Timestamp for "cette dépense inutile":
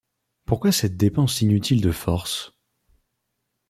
0.71-1.79